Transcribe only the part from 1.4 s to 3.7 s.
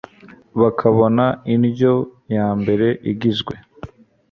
indyo ya mbere igizwe